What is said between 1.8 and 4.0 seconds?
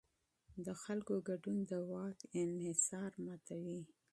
واک انحصار ماتوي